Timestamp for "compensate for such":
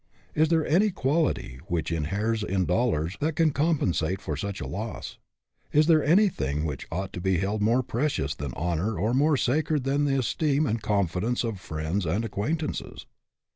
3.51-4.59